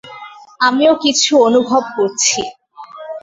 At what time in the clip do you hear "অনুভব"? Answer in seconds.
1.47-1.83